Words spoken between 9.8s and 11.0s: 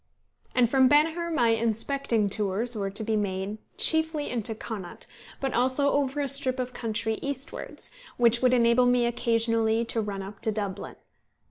to run up to Dublin.